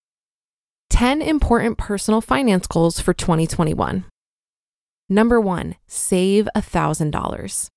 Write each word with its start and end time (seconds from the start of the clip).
10 0.90 1.22
important 1.22 1.78
personal 1.78 2.20
finance 2.20 2.66
goals 2.66 2.98
for 2.98 3.14
2021. 3.14 4.04
Number 5.08 5.40
one, 5.40 5.76
save 5.86 6.48
$1,000. 6.56 7.68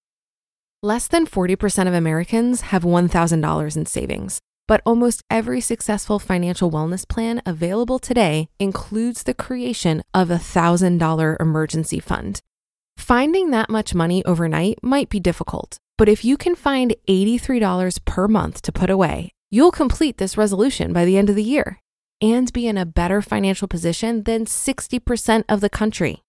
Less 0.82 1.08
than 1.08 1.28
40% 1.28 1.88
of 1.88 1.94
Americans 1.94 2.62
have 2.62 2.84
$1,000 2.84 3.78
in 3.78 3.86
savings. 3.86 4.40
But 4.68 4.81
almost 4.86 5.22
every 5.30 5.62
successful 5.62 6.18
financial 6.18 6.72
wellness 6.72 7.08
plan 7.08 7.42
available 7.46 8.00
today 8.00 8.50
includes 8.59 9.24
the 9.24 9.34
creation 9.34 10.02
of 10.14 10.31
a 10.31 10.36
$1,000 10.36 11.36
emergency 11.40 12.00
fund. 12.00 12.42
Finding 12.98 13.52
that 13.52 13.70
much 13.70 13.94
money 13.94 14.26
overnight 14.26 14.80
might 14.81 15.09
be 15.09 15.20
difficult, 15.20 15.78
but 15.98 16.09
if 16.09 16.26
you 16.26 16.38
can 16.38 16.56
find 16.56 16.96
$83 17.08 18.03
per 18.06 18.28
month 18.28 18.62
to 18.64 18.72
put 18.72 18.90
away, 18.90 19.31
you'll 19.52 19.72
complete 19.72 20.18
this 20.18 20.38
resolution 20.38 20.94
by 20.94 21.06
the 21.06 21.18
end 21.18 21.30
of 21.30 21.36
the 21.36 21.44
year 21.44 21.80
and 22.22 22.52
be 22.52 22.68
in 22.68 22.78
a 22.78 22.86
better 22.86 23.22
financial 23.22 23.68
position 23.68 24.24
than 24.24 24.46
60% 24.46 25.44
of 25.47 25.62
the 25.62 25.70
country. 25.70 26.22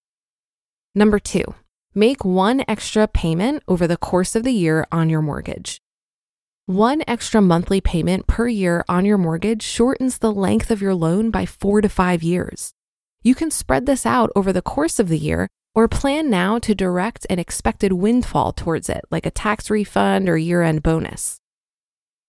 Number 0.95 1.19
two, 1.19 1.45
make 1.95 2.25
one 2.25 2.65
extra 2.69 3.07
payment 3.07 3.63
over 3.69 3.87
the 3.87 3.97
course 3.97 4.35
of 4.35 4.43
the 4.43 4.53
year 4.53 4.87
on 4.93 5.09
your 5.09 5.23
mortgage. 5.23 5.81
One 6.69 7.05
extra 7.07 7.41
monthly 7.41 7.81
payment 7.81 8.27
per 8.27 8.49
year 8.49 8.85
on 8.89 9.05
your 9.05 9.19
mortgage 9.19 9.63
shortens 9.63 10.19
the 10.19 10.33
length 10.33 10.73
of 10.73 10.83
your 10.83 10.97
loan 10.97 11.31
by 11.31 11.47
four 11.47 11.81
to 11.81 11.89
five 11.89 12.25
years. 12.25 12.73
You 13.23 13.37
can 13.37 13.53
spread 13.53 13.87
this 13.87 14.05
out 14.05 14.33
over 14.35 14.53
the 14.53 14.63
course 14.63 14.99
of 14.99 15.07
the 15.07 15.17
year 15.17 15.47
or 15.77 15.87
plan 15.87 16.29
now 16.29 16.59
to 16.59 16.75
direct 16.75 17.25
an 17.31 17.39
expected 17.39 17.93
windfall 17.93 18.53
towards 18.53 18.89
it, 18.89 19.05
like 19.13 19.27
a 19.27 19.31
tax 19.31 19.71
refund 19.71 20.29
or 20.29 20.37
year 20.37 20.63
end 20.63 20.83
bonus. 20.83 21.39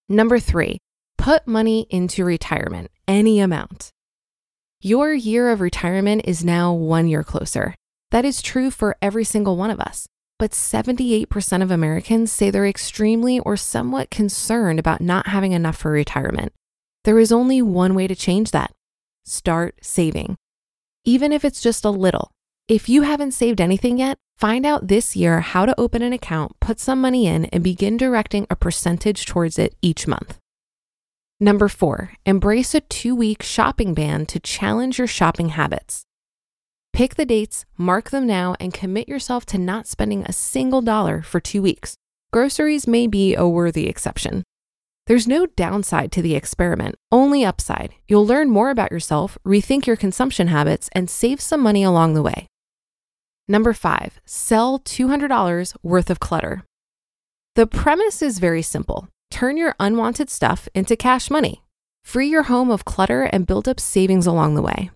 Number 0.08 0.38
three, 0.38 0.78
put 1.18 1.48
money 1.48 1.88
into 1.90 2.24
retirement, 2.24 2.92
any 3.08 3.40
amount. 3.40 3.90
Your 4.82 5.16
year 5.16 5.50
of 5.50 5.62
retirement 5.62 6.22
is 6.26 6.46
now 6.46 6.74
one 6.74 7.08
year 7.08 7.24
closer. 7.24 7.74
That 8.12 8.24
is 8.24 8.44
true 8.44 8.70
for 8.70 8.98
every 9.02 9.24
single 9.24 9.58
one 9.58 9.72
of 9.72 9.80
us 9.80 10.08
but 10.40 10.52
78% 10.52 11.62
of 11.62 11.72
Americans 11.72 12.32
say 12.32 12.50
they're 12.50 12.68
extremely 12.68 13.40
or 13.40 13.58
somewhat 13.58 14.12
concerned 14.12 14.80
about 14.80 15.02
not 15.02 15.28
having 15.28 15.52
enough 15.52 15.78
for 15.78 15.92
retirement. 15.92 16.54
There 17.04 17.20
is 17.20 17.32
only 17.32 17.62
one 17.62 17.96
way 17.96 18.08
to 18.08 18.16
change 18.16 18.52
that 18.52 18.72
start 19.26 19.76
saving. 19.82 20.36
Even 21.06 21.32
if 21.32 21.44
it's 21.44 21.62
just 21.62 21.86
a 21.86 21.90
little. 21.90 22.32
If 22.68 22.90
you 22.90 23.04
haven't 23.04 23.32
saved 23.32 23.62
anything 23.62 23.98
yet, 23.98 24.18
find 24.38 24.66
out 24.66 24.88
this 24.88 25.16
year 25.16 25.40
how 25.42 25.66
to 25.66 25.80
open 25.80 26.02
an 26.02 26.14
account, 26.14 26.60
put 26.60 26.80
some 26.80 27.00
money 27.00 27.28
in, 27.28 27.46
and 27.46 27.64
begin 27.64 27.98
directing 27.98 28.48
a 28.50 28.56
percentage 28.56 29.26
towards 29.26 29.58
it 29.58 29.76
each 29.82 30.08
month. 30.08 30.38
Number 31.40 31.68
four, 31.68 32.14
embrace 32.26 32.74
a 32.74 32.82
two 32.82 33.16
week 33.16 33.44
shopping 33.44 33.94
ban 33.94 34.26
to 34.28 34.40
challenge 34.40 34.98
your 34.98 35.08
shopping 35.08 35.50
habits. 35.50 36.07
Pick 36.98 37.14
the 37.14 37.28
dates, 37.28 37.64
mark 37.78 38.10
them 38.10 38.26
now, 38.26 38.56
and 38.60 38.74
commit 38.74 39.08
yourself 39.08 39.46
to 39.46 39.60
not 39.60 39.86
spending 39.86 40.24
a 40.24 40.34
single 40.34 40.82
dollar 40.82 41.22
for 41.22 41.40
two 41.40 41.62
weeks. 41.62 41.96
Groceries 42.34 42.88
may 42.88 43.06
be 43.06 43.36
a 43.36 43.48
worthy 43.48 43.86
exception. 43.86 44.42
There's 45.06 45.28
no 45.28 45.46
downside 45.46 46.12
to 46.14 46.24
the 46.24 46.34
experiment, 46.34 46.96
only 47.12 47.46
upside. 47.46 47.94
You'll 48.08 48.26
learn 48.26 48.50
more 48.50 48.72
about 48.72 48.92
yourself, 48.92 49.38
rethink 49.46 49.86
your 49.86 49.96
consumption 49.96 50.48
habits, 50.48 50.90
and 50.92 51.08
save 51.08 51.40
some 51.40 51.62
money 51.62 51.84
along 51.84 52.16
the 52.16 52.24
way. 52.24 52.48
Number 53.48 53.74
five, 53.74 54.20
sell 54.26 54.80
$200 54.80 55.76
worth 55.84 56.10
of 56.10 56.20
clutter. 56.20 56.64
The 57.54 57.68
premise 57.68 58.24
is 58.24 58.40
very 58.40 58.64
simple 58.64 59.08
turn 59.30 59.56
your 59.56 59.76
unwanted 59.80 60.32
stuff 60.32 60.68
into 60.74 60.96
cash 60.96 61.30
money. 61.30 61.62
Free 62.04 62.28
your 62.28 62.44
home 62.44 62.72
of 62.72 62.86
clutter 62.86 63.22
and 63.26 63.46
build 63.46 63.68
up 63.68 63.80
savings 63.80 64.26
along 64.26 64.56
the 64.56 64.64
way. 64.64 64.90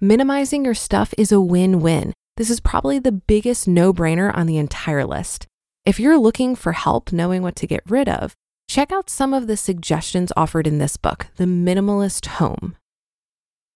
Minimizing 0.00 0.64
your 0.64 0.74
stuff 0.74 1.12
is 1.18 1.32
a 1.32 1.40
win 1.40 1.80
win. 1.80 2.12
This 2.36 2.50
is 2.50 2.60
probably 2.60 3.00
the 3.00 3.10
biggest 3.10 3.66
no 3.66 3.92
brainer 3.92 4.32
on 4.32 4.46
the 4.46 4.56
entire 4.56 5.04
list. 5.04 5.48
If 5.84 5.98
you're 5.98 6.16
looking 6.16 6.54
for 6.54 6.70
help 6.70 7.10
knowing 7.10 7.42
what 7.42 7.56
to 7.56 7.66
get 7.66 7.82
rid 7.84 8.08
of, 8.08 8.36
check 8.70 8.92
out 8.92 9.10
some 9.10 9.34
of 9.34 9.48
the 9.48 9.56
suggestions 9.56 10.30
offered 10.36 10.68
in 10.68 10.78
this 10.78 10.96
book, 10.96 11.26
The 11.34 11.46
Minimalist 11.46 12.26
Home. 12.26 12.76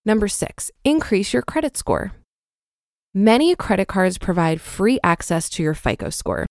Number 0.04 0.28
six, 0.28 0.70
increase 0.84 1.32
your 1.32 1.42
credit 1.42 1.76
score. 1.76 2.12
Many 3.12 3.56
credit 3.56 3.88
cards 3.88 4.16
provide 4.16 4.60
free 4.60 5.00
access 5.02 5.48
to 5.48 5.62
your 5.64 5.74
FICO 5.74 6.08
score. 6.10 6.46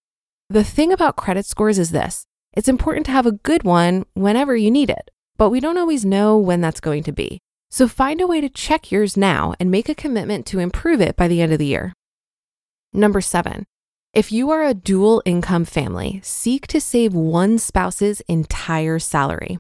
The 0.50 0.65
thing 0.65 0.91
about 0.91 1.15
credit 1.15 1.45
scores 1.45 1.79
is 1.79 1.91
this 1.91 2.25
it's 2.51 2.68
important 2.68 3.06
to 3.06 3.13
have 3.13 3.25
a 3.25 3.31
good 3.31 3.63
one 3.63 4.03
whenever 4.15 4.53
you 4.53 4.69
need 4.69 4.89
it, 4.89 5.12
but 5.38 5.50
we 5.50 5.62
don't 5.62 5.77
always 5.77 6.03
know 6.03 6.38
when 6.38 6.59
that's 6.59 6.81
going 6.81 7.03
to 7.03 7.13
be. 7.13 7.39
So 7.71 7.88
find 7.88 8.19
a 8.19 8.27
way 8.27 8.41
to 8.41 8.50
check 8.50 8.91
yours 8.91 9.15
now 9.15 9.53
and 9.57 9.71
make 9.71 9.88
a 9.88 9.95
commitment 9.95 10.45
to 10.47 10.59
improve 10.59 11.00
it 11.00 11.15
by 11.15 11.29
the 11.29 11.41
end 11.41 11.53
of 11.53 11.59
the 11.59 11.65
year. 11.65 11.94
Number 12.91 13.21
seven, 13.21 13.63
if 14.13 14.29
you 14.29 14.51
are 14.51 14.62
a 14.62 14.73
dual 14.73 15.23
income 15.25 15.63
family, 15.63 16.19
seek 16.21 16.68
to 16.68 16.81
save 16.81 17.13
one 17.13 17.57
spouse's 17.57 18.19
entire 18.27 19.00
salary. 19.00 19.57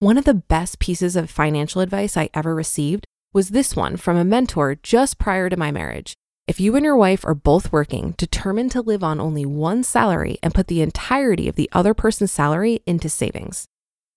One 0.00 0.18
of 0.18 0.26
the 0.26 0.34
best 0.34 0.78
pieces 0.78 1.16
of 1.16 1.30
financial 1.30 1.80
advice 1.80 2.14
I 2.14 2.28
ever 2.34 2.54
received 2.54 3.06
was 3.32 3.48
this 3.48 3.74
one 3.74 3.96
from 3.96 4.18
a 4.18 4.24
mentor 4.24 4.74
just 4.74 5.16
prior 5.16 5.48
to 5.48 5.56
my 5.56 5.72
marriage. 5.72 6.12
If 6.46 6.60
you 6.60 6.76
and 6.76 6.84
your 6.84 6.96
wife 6.96 7.24
are 7.24 7.34
both 7.34 7.72
working, 7.72 8.12
determine 8.18 8.68
to 8.68 8.82
live 8.82 9.02
on 9.02 9.18
only 9.18 9.46
one 9.46 9.82
salary 9.82 10.36
and 10.42 10.54
put 10.54 10.66
the 10.66 10.82
entirety 10.82 11.48
of 11.48 11.54
the 11.54 11.70
other 11.72 11.94
person's 11.94 12.32
salary 12.32 12.80
into 12.84 13.08
savings. 13.08 13.64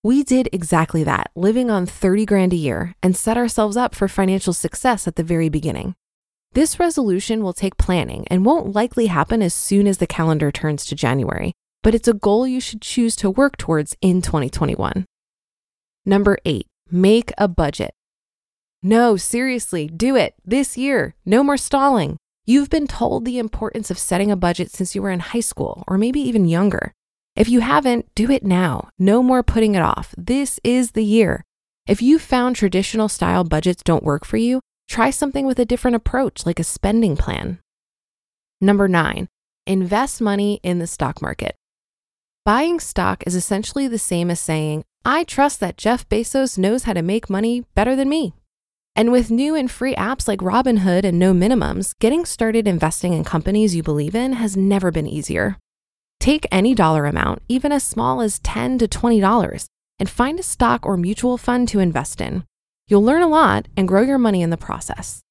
We 0.04 0.22
did 0.22 0.48
exactly 0.52 1.02
that, 1.04 1.32
living 1.34 1.70
on 1.70 1.84
30 1.84 2.24
grand 2.24 2.52
a 2.52 2.56
year, 2.56 2.94
and 3.02 3.16
set 3.16 3.36
ourselves 3.36 3.76
up 3.76 3.96
for 3.96 4.06
financial 4.06 4.52
success 4.52 5.08
at 5.08 5.16
the 5.16 5.24
very 5.24 5.48
beginning. 5.48 5.96
This 6.52 6.78
resolution 6.78 7.42
will 7.42 7.52
take 7.52 7.76
planning 7.76 8.24
and 8.30 8.46
won't 8.46 8.72
likely 8.74 9.06
happen 9.06 9.42
as 9.42 9.54
soon 9.54 9.88
as 9.88 9.98
the 9.98 10.06
calendar 10.06 10.52
turns 10.52 10.86
to 10.86 10.94
January, 10.94 11.52
but 11.82 11.96
it's 11.96 12.06
a 12.08 12.14
goal 12.14 12.46
you 12.46 12.60
should 12.60 12.80
choose 12.80 13.16
to 13.16 13.28
work 13.28 13.56
towards 13.56 13.96
in 14.00 14.22
2021. 14.22 15.04
Number 16.06 16.38
eight, 16.44 16.66
make 16.90 17.32
a 17.36 17.48
budget. 17.48 17.90
No, 18.82 19.16
seriously, 19.16 19.88
do 19.88 20.14
it 20.14 20.34
this 20.44 20.78
year. 20.78 21.16
No 21.26 21.42
more 21.42 21.56
stalling. 21.56 22.16
You've 22.46 22.70
been 22.70 22.86
told 22.86 23.24
the 23.24 23.38
importance 23.38 23.90
of 23.90 23.98
setting 23.98 24.30
a 24.30 24.36
budget 24.36 24.70
since 24.70 24.94
you 24.94 25.02
were 25.02 25.10
in 25.10 25.20
high 25.20 25.40
school 25.40 25.82
or 25.88 25.98
maybe 25.98 26.20
even 26.20 26.46
younger. 26.46 26.92
If 27.38 27.48
you 27.48 27.60
haven't, 27.60 28.12
do 28.16 28.32
it 28.32 28.42
now. 28.42 28.88
No 28.98 29.22
more 29.22 29.44
putting 29.44 29.76
it 29.76 29.80
off. 29.80 30.12
This 30.18 30.58
is 30.64 30.90
the 30.90 31.04
year. 31.04 31.44
If 31.86 32.02
you 32.02 32.18
found 32.18 32.56
traditional 32.56 33.08
style 33.08 33.44
budgets 33.44 33.84
don't 33.84 34.02
work 34.02 34.24
for 34.24 34.38
you, 34.38 34.60
try 34.88 35.10
something 35.10 35.46
with 35.46 35.60
a 35.60 35.64
different 35.64 35.94
approach 35.94 36.44
like 36.44 36.58
a 36.58 36.64
spending 36.64 37.16
plan. 37.16 37.60
Number 38.60 38.88
nine, 38.88 39.28
invest 39.68 40.20
money 40.20 40.58
in 40.64 40.80
the 40.80 40.88
stock 40.88 41.22
market. 41.22 41.54
Buying 42.44 42.80
stock 42.80 43.22
is 43.24 43.36
essentially 43.36 43.86
the 43.86 44.00
same 44.00 44.32
as 44.32 44.40
saying, 44.40 44.82
I 45.04 45.22
trust 45.22 45.60
that 45.60 45.76
Jeff 45.76 46.08
Bezos 46.08 46.58
knows 46.58 46.82
how 46.82 46.92
to 46.92 47.02
make 47.02 47.30
money 47.30 47.64
better 47.76 47.94
than 47.94 48.08
me. 48.08 48.32
And 48.96 49.12
with 49.12 49.30
new 49.30 49.54
and 49.54 49.70
free 49.70 49.94
apps 49.94 50.26
like 50.26 50.40
Robinhood 50.40 51.04
and 51.04 51.20
no 51.20 51.32
minimums, 51.32 51.92
getting 52.00 52.24
started 52.24 52.66
investing 52.66 53.12
in 53.12 53.22
companies 53.22 53.76
you 53.76 53.84
believe 53.84 54.16
in 54.16 54.32
has 54.32 54.56
never 54.56 54.90
been 54.90 55.06
easier. 55.06 55.56
Take 56.28 56.46
any 56.52 56.74
dollar 56.74 57.06
amount, 57.06 57.40
even 57.48 57.72
as 57.72 57.82
small 57.82 58.20
as 58.20 58.38
$10 58.40 58.80
to 58.80 58.86
$20, 58.86 59.66
and 59.98 60.10
find 60.10 60.38
a 60.38 60.42
stock 60.42 60.84
or 60.84 60.98
mutual 60.98 61.38
fund 61.38 61.68
to 61.68 61.78
invest 61.78 62.20
in. 62.20 62.44
You'll 62.86 63.02
learn 63.02 63.22
a 63.22 63.28
lot 63.28 63.66
and 63.78 63.88
grow 63.88 64.02
your 64.02 64.18
money 64.18 64.42
in 64.42 64.50
the 64.50 64.58
process. 64.58 65.22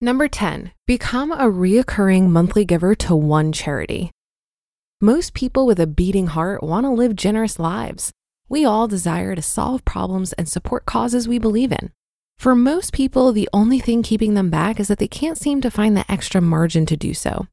Number 0.00 0.26
10, 0.26 0.72
become 0.86 1.30
a 1.30 1.44
reoccurring 1.44 2.30
monthly 2.30 2.64
giver 2.64 2.94
to 2.94 3.14
one 3.14 3.52
charity. 3.52 4.10
Most 5.02 5.34
people 5.34 5.66
with 5.66 5.78
a 5.78 5.86
beating 5.86 6.28
heart 6.28 6.62
want 6.62 6.86
to 6.86 6.90
live 6.90 7.14
generous 7.14 7.58
lives. 7.58 8.10
We 8.48 8.64
all 8.64 8.88
desire 8.88 9.34
to 9.34 9.42
solve 9.42 9.84
problems 9.84 10.32
and 10.32 10.48
support 10.48 10.86
causes 10.86 11.28
we 11.28 11.38
believe 11.38 11.70
in. 11.70 11.92
For 12.38 12.54
most 12.54 12.94
people, 12.94 13.30
the 13.32 13.50
only 13.52 13.78
thing 13.78 14.02
keeping 14.02 14.32
them 14.32 14.48
back 14.48 14.80
is 14.80 14.88
that 14.88 15.00
they 15.00 15.06
can't 15.06 15.36
seem 15.36 15.60
to 15.60 15.70
find 15.70 15.94
the 15.94 16.10
extra 16.10 16.40
margin 16.40 16.86
to 16.86 16.96
do 16.96 17.12
so. 17.12 17.46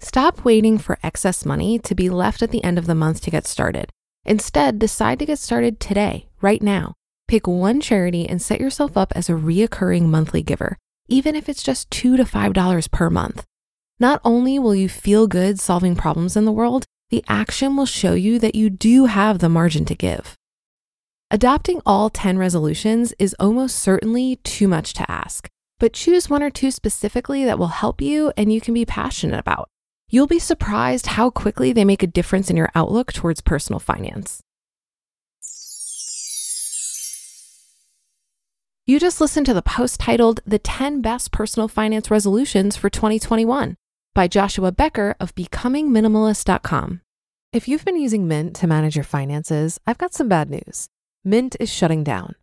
Stop 0.00 0.44
waiting 0.44 0.78
for 0.78 0.98
excess 1.02 1.44
money 1.44 1.78
to 1.80 1.94
be 1.94 2.08
left 2.08 2.40
at 2.42 2.50
the 2.50 2.62
end 2.62 2.78
of 2.78 2.86
the 2.86 2.94
month 2.94 3.20
to 3.20 3.30
get 3.30 3.46
started. 3.46 3.90
Instead, 4.24 4.78
decide 4.78 5.18
to 5.18 5.26
get 5.26 5.38
started 5.38 5.80
today, 5.80 6.28
right 6.40 6.62
now. 6.62 6.94
Pick 7.26 7.46
one 7.46 7.80
charity 7.80 8.28
and 8.28 8.40
set 8.40 8.60
yourself 8.60 8.96
up 8.96 9.12
as 9.16 9.28
a 9.28 9.32
reoccurring 9.32 10.02
monthly 10.02 10.42
giver, 10.42 10.76
even 11.08 11.34
if 11.34 11.48
it's 11.48 11.62
just 11.62 11.90
2 11.90 12.16
to 12.16 12.24
$5 12.24 12.90
per 12.90 13.10
month. 13.10 13.44
Not 14.00 14.20
only 14.24 14.58
will 14.58 14.74
you 14.74 14.88
feel 14.88 15.26
good 15.26 15.58
solving 15.58 15.96
problems 15.96 16.36
in 16.36 16.44
the 16.44 16.52
world, 16.52 16.84
the 17.10 17.24
action 17.28 17.76
will 17.76 17.86
show 17.86 18.14
you 18.14 18.38
that 18.38 18.54
you 18.54 18.70
do 18.70 19.06
have 19.06 19.40
the 19.40 19.48
margin 19.48 19.84
to 19.86 19.94
give. 19.94 20.36
Adopting 21.30 21.82
all 21.84 22.08
10 22.08 22.38
resolutions 22.38 23.12
is 23.18 23.34
almost 23.40 23.78
certainly 23.78 24.36
too 24.44 24.68
much 24.68 24.94
to 24.94 25.10
ask, 25.10 25.48
but 25.78 25.92
choose 25.92 26.30
one 26.30 26.42
or 26.42 26.50
two 26.50 26.70
specifically 26.70 27.44
that 27.44 27.58
will 27.58 27.68
help 27.68 28.00
you 28.00 28.32
and 28.36 28.52
you 28.52 28.60
can 28.60 28.74
be 28.74 28.84
passionate 28.86 29.38
about. 29.38 29.68
You'll 30.10 30.26
be 30.26 30.38
surprised 30.38 31.06
how 31.06 31.28
quickly 31.28 31.74
they 31.74 31.84
make 31.84 32.02
a 32.02 32.06
difference 32.06 32.48
in 32.48 32.56
your 32.56 32.70
outlook 32.74 33.12
towards 33.12 33.42
personal 33.42 33.78
finance. 33.78 34.42
You 38.86 38.98
just 38.98 39.20
listened 39.20 39.44
to 39.44 39.52
the 39.52 39.60
post 39.60 40.00
titled 40.00 40.40
The 40.46 40.58
10 40.58 41.02
Best 41.02 41.30
Personal 41.30 41.68
Finance 41.68 42.10
Resolutions 42.10 42.74
for 42.74 42.88
2021 42.88 43.76
by 44.14 44.26
Joshua 44.28 44.72
Becker 44.72 45.14
of 45.20 45.34
BecomingMinimalist.com. 45.34 47.02
If 47.52 47.68
you've 47.68 47.84
been 47.84 48.00
using 48.00 48.26
Mint 48.26 48.56
to 48.56 48.66
manage 48.66 48.96
your 48.96 49.04
finances, 49.04 49.78
I've 49.86 49.98
got 49.98 50.14
some 50.14 50.28
bad 50.28 50.48
news. 50.48 50.88
Mint 51.22 51.54
is 51.60 51.70
shutting 51.70 52.02
down. 52.02 52.34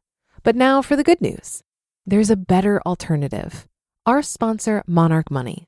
But 0.44 0.56
now 0.56 0.84
for 0.84 0.96
the 0.96 1.04
good 1.04 1.20
news 1.20 1.64
there's 2.06 2.30
a 2.30 2.36
better 2.36 2.80
alternative. 2.86 3.66
Our 4.06 4.22
sponsor, 4.22 4.84
Monarch 4.86 5.32
Money. 5.32 5.68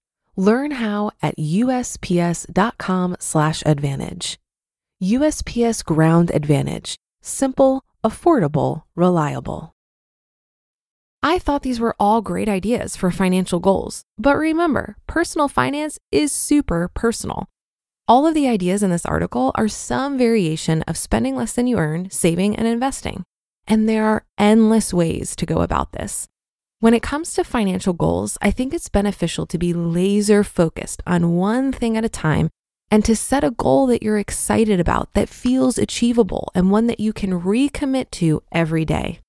Learn 0.41 0.71
how 0.71 1.11
at 1.21 1.37
USPS.com/slash 1.37 3.63
advantage. 3.63 4.39
USPS 5.03 5.85
Ground 5.85 6.31
Advantage. 6.33 6.95
Simple, 7.21 7.83
affordable, 8.03 8.81
reliable. 8.95 9.75
I 11.21 11.37
thought 11.37 11.61
these 11.61 11.79
were 11.79 11.95
all 11.99 12.23
great 12.23 12.49
ideas 12.49 12.95
for 12.95 13.11
financial 13.11 13.59
goals, 13.59 14.01
but 14.17 14.35
remember, 14.35 14.97
personal 15.05 15.47
finance 15.47 15.99
is 16.11 16.31
super 16.31 16.87
personal. 16.87 17.47
All 18.07 18.25
of 18.25 18.33
the 18.33 18.47
ideas 18.47 18.81
in 18.81 18.89
this 18.89 19.05
article 19.05 19.51
are 19.53 19.67
some 19.67 20.17
variation 20.17 20.81
of 20.87 20.97
spending 20.97 21.35
less 21.35 21.53
than 21.53 21.67
you 21.67 21.77
earn, 21.77 22.09
saving, 22.09 22.55
and 22.55 22.67
investing. 22.67 23.25
And 23.67 23.87
there 23.87 24.05
are 24.05 24.25
endless 24.39 24.91
ways 24.91 25.35
to 25.35 25.45
go 25.45 25.61
about 25.61 25.91
this. 25.91 26.27
When 26.81 26.95
it 26.95 27.03
comes 27.03 27.35
to 27.35 27.43
financial 27.43 27.93
goals, 27.93 28.39
I 28.41 28.49
think 28.49 28.73
it's 28.73 28.89
beneficial 28.89 29.45
to 29.45 29.59
be 29.59 29.71
laser 29.71 30.43
focused 30.43 31.03
on 31.05 31.35
one 31.35 31.71
thing 31.71 31.95
at 31.95 32.03
a 32.03 32.09
time 32.09 32.49
and 32.89 33.05
to 33.05 33.15
set 33.15 33.43
a 33.43 33.51
goal 33.51 33.85
that 33.85 34.01
you're 34.01 34.17
excited 34.17 34.79
about, 34.79 35.13
that 35.13 35.29
feels 35.29 35.77
achievable, 35.77 36.51
and 36.55 36.71
one 36.71 36.87
that 36.87 36.99
you 36.99 37.13
can 37.13 37.39
recommit 37.39 38.09
to 38.09 38.41
every 38.51 38.83
day. 38.83 39.19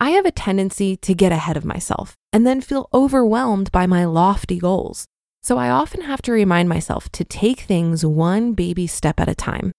I 0.00 0.10
have 0.10 0.26
a 0.26 0.32
tendency 0.32 0.96
to 0.96 1.14
get 1.14 1.30
ahead 1.30 1.56
of 1.56 1.64
myself 1.64 2.16
and 2.32 2.44
then 2.44 2.60
feel 2.60 2.88
overwhelmed 2.92 3.70
by 3.70 3.86
my 3.86 4.04
lofty 4.04 4.58
goals. 4.58 5.06
So 5.40 5.58
I 5.58 5.70
often 5.70 6.00
have 6.00 6.20
to 6.22 6.32
remind 6.32 6.68
myself 6.68 7.08
to 7.12 7.22
take 7.22 7.60
things 7.60 8.04
one 8.04 8.54
baby 8.54 8.88
step 8.88 9.20
at 9.20 9.28
a 9.28 9.36
time. 9.36 9.70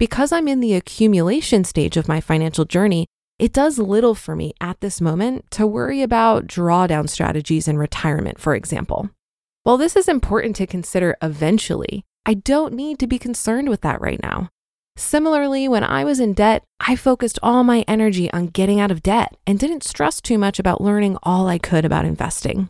Because 0.00 0.32
I'm 0.32 0.48
in 0.48 0.58
the 0.58 0.74
accumulation 0.74 1.62
stage 1.62 1.96
of 1.96 2.08
my 2.08 2.20
financial 2.20 2.64
journey, 2.64 3.06
it 3.40 3.54
does 3.54 3.78
little 3.78 4.14
for 4.14 4.36
me 4.36 4.52
at 4.60 4.78
this 4.82 5.00
moment 5.00 5.50
to 5.50 5.66
worry 5.66 6.02
about 6.02 6.46
drawdown 6.46 7.08
strategies 7.08 7.66
in 7.66 7.78
retirement, 7.78 8.38
for 8.38 8.54
example. 8.54 9.08
While 9.62 9.78
this 9.78 9.96
is 9.96 10.08
important 10.08 10.56
to 10.56 10.66
consider 10.66 11.16
eventually, 11.22 12.04
I 12.26 12.34
don't 12.34 12.74
need 12.74 12.98
to 12.98 13.06
be 13.06 13.18
concerned 13.18 13.70
with 13.70 13.80
that 13.80 13.98
right 14.02 14.22
now. 14.22 14.50
Similarly, 14.98 15.68
when 15.68 15.82
I 15.82 16.04
was 16.04 16.20
in 16.20 16.34
debt, 16.34 16.64
I 16.80 16.96
focused 16.96 17.38
all 17.42 17.64
my 17.64 17.82
energy 17.88 18.30
on 18.30 18.48
getting 18.48 18.78
out 18.78 18.90
of 18.90 19.02
debt 19.02 19.34
and 19.46 19.58
didn't 19.58 19.84
stress 19.84 20.20
too 20.20 20.36
much 20.36 20.58
about 20.58 20.82
learning 20.82 21.16
all 21.22 21.48
I 21.48 21.56
could 21.56 21.86
about 21.86 22.04
investing. 22.04 22.68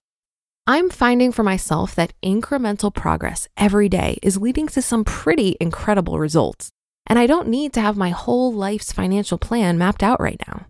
I'm 0.69 0.89
finding 0.89 1.33
for 1.33 1.43
myself 1.43 1.97
that 1.97 2.13
incremental 2.23 2.95
progress 2.95 3.49
every 3.57 3.89
day 3.89 4.19
is 4.23 4.37
leading 4.37 4.69
to 4.69 4.83
some 4.83 5.03
pretty 5.03 5.57
incredible 5.61 6.21
results 6.21 6.71
and 7.11 7.19
I 7.19 7.27
don't 7.27 7.49
need 7.49 7.73
to 7.73 7.81
have 7.81 7.97
my 7.97 8.11
whole 8.11 8.53
life's 8.53 8.93
financial 8.93 9.37
plan 9.37 9.77
mapped 9.77 10.05
out 10.05 10.21
right 10.21 10.41
now. 10.47 10.67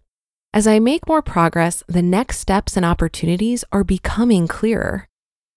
As 0.54 0.66
I 0.66 0.78
make 0.78 1.06
more 1.06 1.20
progress, 1.20 1.85
the 1.87 2.00
next 2.00 2.38
steps 2.38 2.78
and 2.78 2.85
opportunities 2.85 3.62
are 3.73 3.85
becoming 3.85 4.49
clearer. 4.49 5.06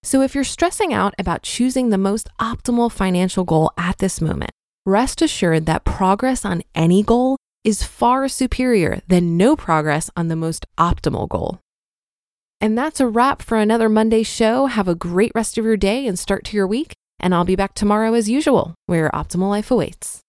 So 0.03 0.21
if 0.21 0.35
you're 0.35 0.43
stressing 0.43 0.93
out 0.93 1.15
about 1.17 1.41
choosing 1.41 1.89
the 1.89 1.97
most 1.97 2.27
optimal 2.37 2.91
financial 2.91 3.45
goal 3.45 3.71
at 3.77 3.99
this 3.99 4.19
moment, 4.19 4.51
rest 4.85 5.21
assured 5.21 5.65
that 5.67 5.85
progress 5.85 6.43
on 6.43 6.63
any 6.75 7.01
goal 7.01 7.37
is 7.63 7.83
far 7.83 8.27
superior 8.27 9.01
than 9.07 9.37
no 9.37 9.55
progress 9.55 10.11
on 10.17 10.27
the 10.27 10.35
most 10.35 10.65
optimal 10.77 11.29
goal. 11.29 11.59
And 12.59 12.77
that's 12.77 12.99
a 12.99 13.07
wrap 13.07 13.41
for 13.41 13.57
another 13.57 13.87
Monday 13.87 14.23
show. 14.23 14.65
Have 14.65 14.89
a 14.89 14.95
great 14.95 15.31
rest 15.33 15.57
of 15.57 15.63
your 15.63 15.77
day 15.77 16.05
and 16.05 16.19
start 16.19 16.43
to 16.45 16.57
your 16.57 16.67
week. 16.67 16.93
And 17.21 17.33
I'll 17.33 17.45
be 17.45 17.55
back 17.55 17.73
tomorrow 17.73 18.13
as 18.15 18.29
usual, 18.29 18.75
where 18.85 18.99
your 18.99 19.11
optimal 19.11 19.47
life 19.49 19.71
awaits. 19.71 20.22